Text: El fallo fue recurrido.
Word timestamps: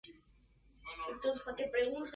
El 0.03 1.11
fallo 1.21 1.33
fue 1.43 1.55
recurrido. 1.55 2.05